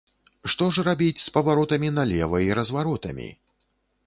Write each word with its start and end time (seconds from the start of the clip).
Што 0.53 0.69
ж 0.77 0.85
рабіць 0.87 1.21
з 1.23 1.27
паваротамі 1.37 1.93
налева 1.99 2.43
і 2.47 2.51
разваротамі? 2.61 3.29